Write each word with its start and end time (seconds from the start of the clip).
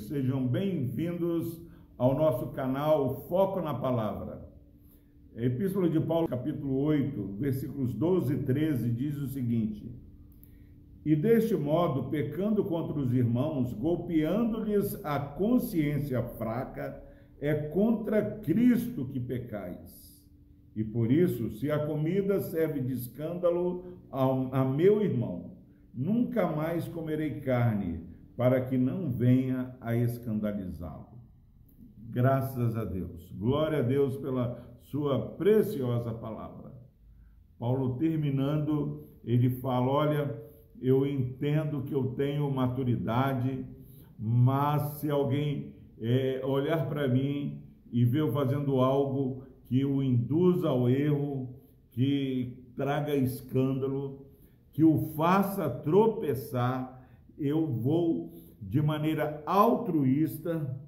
sejam 0.00 0.46
bem-vindos 0.46 1.60
ao 1.98 2.14
nosso 2.14 2.48
canal 2.48 3.26
Foco 3.28 3.60
na 3.60 3.74
Palavra. 3.74 4.48
Epístola 5.36 5.88
de 5.90 6.00
Paulo, 6.00 6.26
capítulo 6.26 6.78
8, 6.78 7.36
versículos 7.38 7.92
12 7.92 8.34
e 8.34 8.38
13, 8.38 8.90
diz 8.90 9.16
o 9.18 9.28
seguinte: 9.28 9.94
E 11.04 11.14
deste 11.14 11.54
modo, 11.54 12.08
pecando 12.08 12.64
contra 12.64 12.98
os 12.98 13.12
irmãos, 13.12 13.74
golpeando-lhes 13.74 15.04
a 15.04 15.20
consciência 15.20 16.22
fraca, 16.22 17.02
é 17.38 17.54
contra 17.54 18.22
Cristo 18.22 19.04
que 19.04 19.20
pecais. 19.20 20.24
E 20.74 20.82
por 20.82 21.12
isso, 21.12 21.50
se 21.50 21.70
a 21.70 21.86
comida 21.86 22.40
serve 22.40 22.80
de 22.80 22.94
escândalo 22.94 23.84
a 24.10 24.64
meu 24.64 25.02
irmão, 25.02 25.50
nunca 25.92 26.46
mais 26.46 26.88
comerei 26.88 27.40
carne, 27.40 28.09
para 28.40 28.58
que 28.62 28.78
não 28.78 29.10
venha 29.10 29.76
a 29.82 29.94
escandalizá-lo. 29.94 31.10
Graças 32.08 32.74
a 32.74 32.86
Deus. 32.86 33.30
Glória 33.32 33.80
a 33.80 33.82
Deus 33.82 34.16
pela 34.16 34.66
sua 34.80 35.32
preciosa 35.32 36.14
palavra. 36.14 36.72
Paulo 37.58 37.98
terminando, 37.98 39.06
ele 39.22 39.50
fala: 39.50 39.86
Olha, 39.88 40.42
eu 40.80 41.06
entendo 41.06 41.82
que 41.82 41.94
eu 41.94 42.14
tenho 42.14 42.50
maturidade, 42.50 43.62
mas 44.18 45.00
se 45.00 45.10
alguém 45.10 45.74
é, 46.00 46.40
olhar 46.42 46.88
para 46.88 47.06
mim 47.06 47.62
e 47.92 48.06
ver 48.06 48.20
eu 48.20 48.32
fazendo 48.32 48.80
algo 48.80 49.44
que 49.66 49.84
o 49.84 50.02
induza 50.02 50.70
ao 50.70 50.88
erro, 50.88 51.60
que 51.90 52.64
traga 52.74 53.14
escândalo, 53.14 54.24
que 54.72 54.82
o 54.82 54.96
faça 55.14 55.68
tropeçar, 55.68 56.99
eu 57.40 57.66
vou, 57.66 58.30
de 58.60 58.82
maneira 58.82 59.42
altruísta, 59.46 60.78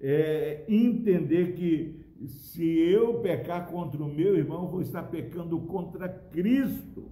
é, 0.00 0.64
entender 0.68 1.54
que 1.54 2.04
se 2.28 2.64
eu 2.64 3.20
pecar 3.20 3.66
contra 3.66 4.02
o 4.02 4.12
meu 4.12 4.36
irmão, 4.36 4.68
vou 4.68 4.82
estar 4.82 5.02
pecando 5.04 5.58
contra 5.60 6.08
Cristo. 6.08 7.10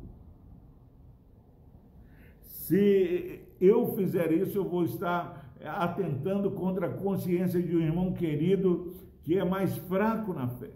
Se 2.42 3.40
eu 3.60 3.94
fizer 3.96 4.30
isso, 4.32 4.58
eu 4.58 4.68
vou 4.68 4.84
estar 4.84 5.54
atentando 5.64 6.50
contra 6.50 6.86
a 6.86 6.92
consciência 6.92 7.62
de 7.62 7.74
um 7.76 7.80
irmão 7.80 8.12
querido 8.12 8.94
que 9.22 9.38
é 9.38 9.44
mais 9.44 9.76
fraco 9.76 10.32
na 10.34 10.48
fé. 10.48 10.70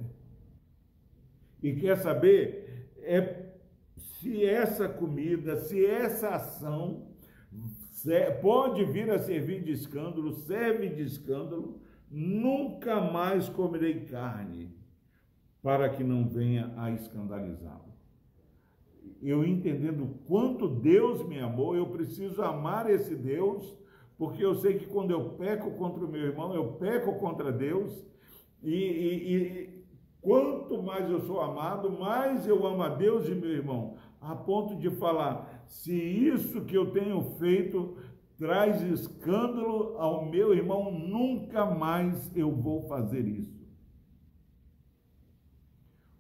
E 1.63 1.75
quer 1.75 1.97
saber 1.99 2.89
é 3.03 3.47
se 4.21 4.45
essa 4.45 4.89
comida, 4.89 5.57
se 5.57 5.85
essa 5.85 6.31
ação 6.31 7.07
pode 8.41 8.85
vir 8.85 9.11
a 9.11 9.19
servir 9.19 9.63
de 9.63 9.73
escândalo, 9.73 10.33
serve 10.33 10.89
de 10.89 11.03
escândalo, 11.03 11.81
nunca 12.11 13.01
mais 13.01 13.49
comerei 13.49 14.05
carne, 14.05 14.71
para 15.63 15.89
que 15.89 16.05
não 16.05 16.29
venha 16.29 16.73
a 16.77 16.91
escandalizá-lo. 16.91 17.87
Eu 19.23 19.45
entendendo 19.45 20.19
quanto 20.27 20.69
Deus 20.69 21.27
me 21.27 21.41
amou, 21.41 21.75
eu 21.75 21.87
preciso 21.87 22.43
amar 22.43 22.89
esse 22.89 23.15
Deus, 23.15 23.77
porque 24.17 24.45
eu 24.45 24.55
sei 24.55 24.79
que 24.79 24.87
quando 24.87 25.11
eu 25.11 25.31
peco 25.31 25.73
contra 25.73 26.05
o 26.05 26.09
meu 26.09 26.23
irmão, 26.23 26.55
eu 26.55 26.73
peco 26.75 27.19
contra 27.19 27.51
Deus, 27.51 28.07
e, 28.63 28.75
e, 28.75 29.35
e 29.35 29.85
quanto 30.21 30.83
mais 30.83 31.11
eu 31.11 31.21
sou 31.21 31.41
amado, 31.41 31.91
mais 31.91 32.47
eu 32.47 32.67
amo 32.67 32.83
a 32.83 32.89
Deus 32.89 33.29
e 33.29 33.35
meu 33.35 33.51
irmão, 33.51 33.97
a 34.21 34.35
ponto 34.35 34.77
de 34.77 34.91
falar: 34.91 35.56
se 35.67 35.95
isso 35.95 36.65
que 36.65 36.77
eu 36.77 36.91
tenho 36.93 37.23
feito 37.39 37.97
traz 38.39 38.83
escândalo 38.83 39.97
ao 39.99 40.27
meu 40.27 40.55
irmão, 40.55 40.91
nunca 40.91 41.65
mais 41.67 42.35
eu 42.37 42.51
vou 42.51 42.87
fazer 42.87 43.27
isso. 43.27 43.57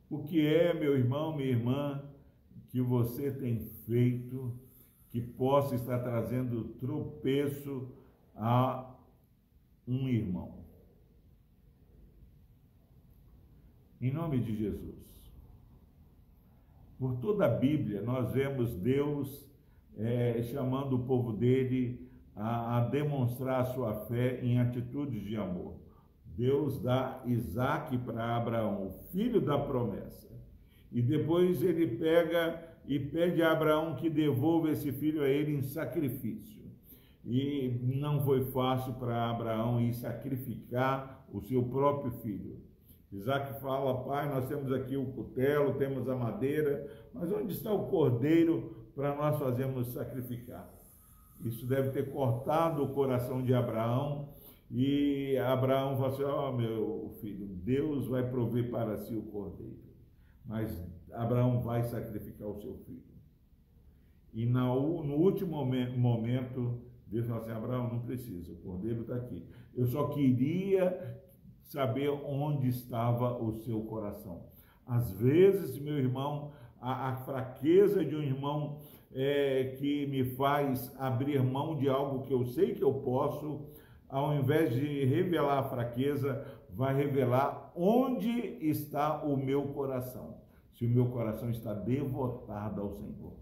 O 0.08 0.22
que 0.22 0.46
é, 0.46 0.72
meu 0.72 0.96
irmão, 0.96 1.36
minha 1.36 1.50
irmã, 1.50 2.02
que 2.68 2.80
você 2.80 3.30
tem 3.30 3.58
feito 3.58 4.52
que 5.10 5.20
possa 5.20 5.74
estar 5.74 5.98
trazendo 5.98 6.64
tropeço 6.80 7.88
a 8.34 8.94
um 9.86 10.08
irmão? 10.08 10.64
Em 14.00 14.12
nome 14.12 14.40
de 14.40 14.56
Jesus. 14.56 15.15
Por 16.98 17.16
toda 17.16 17.44
a 17.44 17.48
Bíblia, 17.48 18.00
nós 18.00 18.32
vemos 18.32 18.74
Deus 18.74 19.46
é, 19.96 20.42
chamando 20.44 20.96
o 20.96 21.04
povo 21.04 21.32
dele 21.32 22.10
a, 22.34 22.78
a 22.78 22.80
demonstrar 22.88 23.66
sua 23.66 24.06
fé 24.06 24.40
em 24.42 24.58
atitudes 24.58 25.22
de 25.22 25.36
amor. 25.36 25.74
Deus 26.24 26.80
dá 26.80 27.22
Isaac 27.26 27.96
para 27.98 28.36
Abraão, 28.36 28.86
o 28.86 28.90
filho 29.10 29.40
da 29.40 29.58
promessa. 29.58 30.28
E 30.92 31.02
depois 31.02 31.62
ele 31.62 31.96
pega 31.96 32.62
e 32.86 32.98
pede 32.98 33.42
a 33.42 33.52
Abraão 33.52 33.96
que 33.96 34.08
devolva 34.08 34.70
esse 34.70 34.92
filho 34.92 35.22
a 35.22 35.28
ele 35.28 35.54
em 35.54 35.62
sacrifício. 35.62 36.62
E 37.24 37.80
não 37.82 38.24
foi 38.24 38.44
fácil 38.52 38.94
para 38.94 39.30
Abraão 39.30 39.80
ir 39.80 39.92
sacrificar 39.94 41.26
o 41.32 41.40
seu 41.40 41.62
próprio 41.64 42.12
filho. 42.22 42.65
Isaac 43.16 43.60
fala, 43.60 44.04
pai, 44.04 44.28
nós 44.28 44.46
temos 44.46 44.70
aqui 44.72 44.96
o 44.96 45.06
cutelo, 45.06 45.74
temos 45.74 46.08
a 46.08 46.14
madeira, 46.14 46.86
mas 47.14 47.32
onde 47.32 47.54
está 47.54 47.72
o 47.72 47.86
cordeiro 47.88 48.90
para 48.94 49.14
nós 49.14 49.38
fazermos 49.38 49.92
sacrificar? 49.92 50.70
Isso 51.44 51.66
deve 51.66 51.90
ter 51.90 52.10
cortado 52.10 52.82
o 52.82 52.92
coração 52.92 53.42
de 53.42 53.54
Abraão. 53.54 54.28
E 54.70 55.36
Abraão 55.38 55.96
falou 55.96 56.12
assim: 56.12 56.22
Ó 56.24 56.48
oh, 56.48 56.52
meu 56.52 57.16
filho, 57.20 57.46
Deus 57.46 58.06
vai 58.06 58.28
prover 58.28 58.70
para 58.70 58.96
si 58.96 59.14
o 59.14 59.22
cordeiro. 59.22 59.78
Mas 60.44 60.82
Abraão 61.12 61.60
vai 61.60 61.84
sacrificar 61.84 62.48
o 62.48 62.60
seu 62.60 62.74
filho. 62.78 63.04
E 64.32 64.44
no, 64.44 65.14
último 65.14 65.64
momento, 65.64 66.82
Deus 67.06 67.26
falou 67.26 67.42
assim: 67.42 67.52
Abraão, 67.52 67.92
não 67.92 68.00
precisa, 68.00 68.52
o 68.52 68.56
cordeiro 68.56 69.02
está 69.02 69.16
aqui. 69.16 69.44
Eu 69.74 69.86
só 69.86 70.08
queria 70.08 71.22
saber 71.66 72.10
onde 72.10 72.68
estava 72.68 73.42
o 73.42 73.52
seu 73.52 73.80
coração. 73.82 74.44
Às 74.86 75.10
vezes, 75.10 75.78
meu 75.78 75.98
irmão, 75.98 76.52
a, 76.80 77.10
a 77.10 77.16
fraqueza 77.16 78.04
de 78.04 78.14
um 78.14 78.22
irmão 78.22 78.78
é, 79.12 79.74
que 79.78 80.06
me 80.06 80.24
faz 80.36 80.94
abrir 80.98 81.42
mão 81.42 81.76
de 81.76 81.88
algo 81.88 82.22
que 82.22 82.32
eu 82.32 82.44
sei 82.44 82.74
que 82.74 82.82
eu 82.82 82.94
posso, 82.94 83.66
ao 84.08 84.34
invés 84.34 84.74
de 84.74 85.04
revelar 85.04 85.58
a 85.58 85.68
fraqueza, 85.68 86.46
vai 86.70 86.94
revelar 86.94 87.72
onde 87.74 88.30
está 88.60 89.22
o 89.22 89.36
meu 89.36 89.62
coração. 89.68 90.36
Se 90.74 90.84
o 90.84 90.88
meu 90.88 91.06
coração 91.06 91.50
está 91.50 91.72
devotado 91.72 92.82
ao 92.82 92.90
Senhor. 92.90 93.32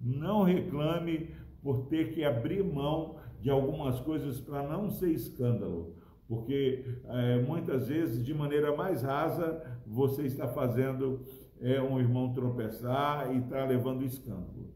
Não 0.00 0.44
reclame 0.44 1.34
por 1.62 1.88
ter 1.88 2.12
que 2.12 2.24
abrir 2.24 2.62
mão 2.62 3.16
de 3.40 3.50
algumas 3.50 3.98
coisas 4.00 4.40
para 4.40 4.62
não 4.62 4.88
ser 4.88 5.10
escândalo, 5.10 5.96
porque 6.30 6.84
é, 7.08 7.42
muitas 7.42 7.88
vezes, 7.88 8.24
de 8.24 8.32
maneira 8.32 8.76
mais 8.76 9.02
rasa, 9.02 9.60
você 9.84 10.22
está 10.22 10.46
fazendo 10.46 11.24
é, 11.60 11.82
um 11.82 11.98
irmão 11.98 12.32
tropeçar 12.32 13.34
e 13.34 13.38
está 13.38 13.64
levando 13.64 14.04
escândalo. 14.04 14.72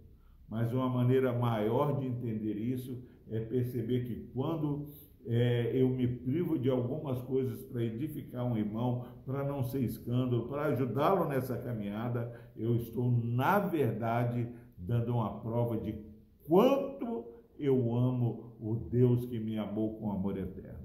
Mas 0.48 0.72
uma 0.72 0.88
maneira 0.88 1.32
maior 1.32 2.00
de 2.00 2.06
entender 2.06 2.54
isso 2.54 3.00
é 3.30 3.38
perceber 3.38 4.04
que 4.04 4.28
quando 4.34 4.88
é, 5.24 5.70
eu 5.72 5.88
me 5.90 6.08
privo 6.08 6.58
de 6.58 6.68
algumas 6.68 7.22
coisas 7.22 7.62
para 7.62 7.84
edificar 7.84 8.44
um 8.44 8.58
irmão, 8.58 9.04
para 9.24 9.44
não 9.44 9.62
ser 9.62 9.78
escândalo, 9.78 10.48
para 10.48 10.64
ajudá-lo 10.64 11.28
nessa 11.28 11.56
caminhada, 11.56 12.32
eu 12.56 12.74
estou, 12.74 13.12
na 13.12 13.60
verdade, 13.60 14.48
dando 14.76 15.12
uma 15.12 15.38
prova 15.38 15.76
de 15.76 15.94
quanto 16.48 17.26
eu 17.56 17.94
amo 17.94 18.56
o 18.60 18.74
Deus 18.74 19.24
que 19.26 19.38
me 19.38 19.56
amou 19.56 20.00
com 20.00 20.10
amor 20.10 20.36
eterno. 20.36 20.83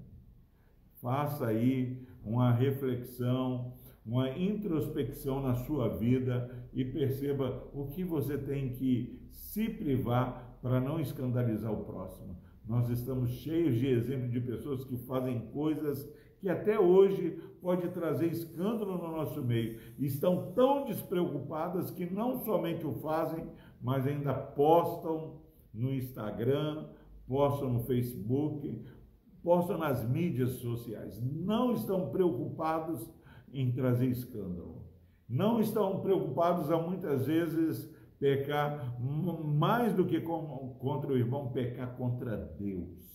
Faça 1.02 1.48
aí 1.48 2.06
uma 2.24 2.52
reflexão, 2.52 3.74
uma 4.06 4.30
introspecção 4.38 5.42
na 5.42 5.56
sua 5.56 5.98
vida 5.98 6.50
e 6.74 6.84
perceba 6.84 7.70
o 7.74 7.88
que 7.88 8.04
você 8.04 8.38
tem 8.38 8.74
que 8.74 9.20
se 9.30 9.70
privar 9.70 10.58
para 10.62 10.80
não 10.80 11.00
escandalizar 11.00 11.72
o 11.72 11.86
próximo. 11.86 12.38
Nós 12.68 12.90
estamos 12.90 13.32
cheios 13.32 13.80
de 13.80 13.88
exemplos 13.88 14.32
de 14.32 14.42
pessoas 14.42 14.84
que 14.84 14.98
fazem 14.98 15.40
coisas 15.52 16.08
que 16.40 16.48
até 16.48 16.80
hoje 16.80 17.32
pode 17.62 17.90
trazer 17.90 18.28
escândalo 18.28 18.98
no 18.98 19.12
nosso 19.12 19.42
meio. 19.44 19.80
Estão 19.98 20.52
tão 20.54 20.86
despreocupadas 20.86 21.92
que 21.92 22.06
não 22.06 22.40
somente 22.44 22.86
o 22.86 22.94
fazem, 22.94 23.46
mas 23.82 24.08
ainda 24.08 24.34
postam 24.34 25.42
no 25.74 25.94
Instagram, 25.94 26.88
postam 27.28 27.74
no 27.74 27.80
Facebook, 27.82 28.82
postam 29.44 29.78
nas 29.78 30.08
mídias 30.08 30.52
sociais. 30.54 31.22
Não 31.22 31.74
estão 31.74 32.10
preocupados 32.10 33.10
em 33.54 33.72
trazer 33.72 34.08
escândalo. 34.08 34.84
Não 35.28 35.60
estão 35.60 36.02
preocupados 36.02 36.72
a 36.72 36.78
muitas 36.78 37.28
vezes 37.28 37.90
pecar 38.20 39.00
mais 39.00 39.94
do 39.94 40.06
que 40.06 40.20
contra 40.20 41.12
o 41.12 41.18
irmão, 41.18 41.52
pecar 41.52 41.96
contra 41.96 42.36
Deus. 42.60 43.08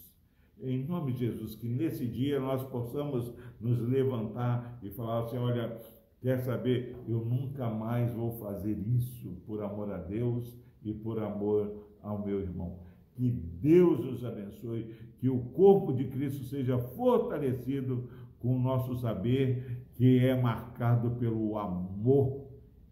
em 0.61 0.87
nome 0.87 1.13
de 1.13 1.19
Jesus, 1.19 1.57
que 1.57 1.69
nesse 1.69 2.07
dia 2.07 2.41
nós 2.41 2.63
possamos 2.63 3.35
nos 3.61 3.81
levantar 3.81 4.79
e 4.83 4.91
falar 4.91 5.25
assim: 5.25 5.37
olha, 5.37 5.79
quer 6.23 6.39
saber? 6.39 6.97
Eu 7.07 7.25
nunca 7.25 7.69
mais 7.69 8.13
vou 8.15 8.33
fazer 8.39 8.79
isso 8.79 9.43
por 9.47 9.63
amor 9.63 9.91
a 9.93 9.99
Deus 9.99 10.57
e 10.83 10.93
por 10.93 11.19
amor 11.19 11.89
ao 12.01 12.25
meu 12.25 12.41
irmão. 12.41 12.84
Que 13.15 13.31
Deus 13.31 14.01
os 14.05 14.25
abençoe, 14.25 14.95
que 15.19 15.29
o 15.29 15.39
corpo 15.39 15.93
de 15.93 16.05
Cristo 16.05 16.45
seja 16.45 16.79
fortalecido 16.79 18.09
com 18.41 18.57
o 18.57 18.61
nosso 18.61 18.97
saber, 18.97 19.87
que 19.95 20.19
é 20.19 20.41
marcado 20.41 21.13
pelo 21.13 21.57
amor 21.57 22.45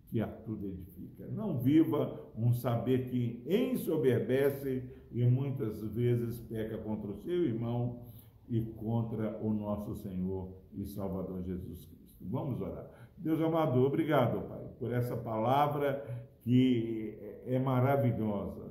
que 0.07 0.21
a 0.21 0.27
tudo 0.27 0.67
edifica. 0.67 1.27
Não 1.27 1.59
viva 1.59 2.21
um 2.37 2.53
saber 2.53 3.09
que 3.11 3.43
ensoberbece 3.47 4.83
e 5.11 5.25
muitas 5.25 5.83
vezes 5.93 6.41
peca 6.41 6.79
contra 6.79 7.11
o 7.11 7.17
seu 7.17 7.45
irmão 7.45 8.01
e 8.49 8.61
contra 8.61 9.39
o 9.43 9.53
nosso 9.53 9.95
Senhor 9.97 10.53
e 10.75 10.85
Salvador 10.85 11.43
Jesus 11.43 11.87
Cristo. 11.87 12.25
Vamos 12.31 12.61
orar. 12.61 12.91
Deus 13.17 13.41
amado, 13.41 13.81
obrigado, 13.81 14.49
Pai, 14.49 14.69
por 14.79 14.93
essa 14.93 15.17
palavra 15.17 16.05
que 16.43 17.17
é 17.47 17.59
maravilhosa, 17.59 18.71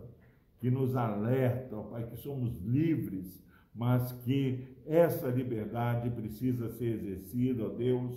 que 0.62 0.69
nos 0.69 0.96
alerta, 0.96 1.75
Pai, 1.75 2.08
que 2.08 2.16
somos 2.18 2.56
livres, 2.62 3.44
mas 3.74 4.12
que 4.24 4.68
essa 4.86 5.28
liberdade 5.28 6.12
precisa 6.12 6.69
ser 6.69 6.94
exercida, 6.94 7.66
ó 7.66 7.69
Deus, 7.69 8.16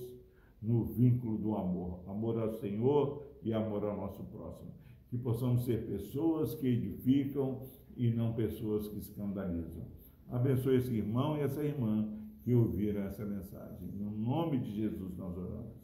no 0.61 0.85
vínculo 0.85 1.39
do 1.39 1.57
amor. 1.57 2.01
Amor 2.07 2.39
ao 2.39 2.53
Senhor 2.53 3.25
e 3.43 3.55
amor 3.55 3.83
ao 3.85 3.97
nosso 3.97 4.23
próximo. 4.25 4.71
Que 5.09 5.17
possamos 5.17 5.65
ser 5.65 5.87
pessoas 5.87 6.55
que 6.55 6.67
edificam 6.67 7.63
e 7.97 8.11
não 8.11 8.35
pessoas 8.35 8.89
que 8.89 8.99
escandalizam. 8.99 9.85
Abençoe 10.31 10.77
esse 10.77 10.93
irmão 10.93 11.39
e 11.39 11.41
essa 11.41 11.63
irmã 11.63 12.13
que 12.43 12.55
ouviram 12.55 13.03
essa 13.05 13.25
mensagem. 13.25 13.89
No 13.95 14.11
nome 14.11 14.59
de 14.59 14.71
Jesus 14.71 15.17
nós 15.17 15.35
oramos. 15.37 15.84